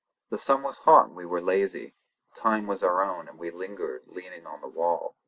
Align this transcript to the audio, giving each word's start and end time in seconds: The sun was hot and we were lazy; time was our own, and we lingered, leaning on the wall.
The 0.31 0.39
sun 0.39 0.63
was 0.63 0.79
hot 0.79 1.05
and 1.09 1.15
we 1.15 1.27
were 1.27 1.43
lazy; 1.43 1.93
time 2.35 2.65
was 2.65 2.81
our 2.83 3.03
own, 3.03 3.27
and 3.27 3.37
we 3.37 3.51
lingered, 3.51 4.01
leaning 4.07 4.47
on 4.47 4.59
the 4.61 4.67
wall. 4.67 5.13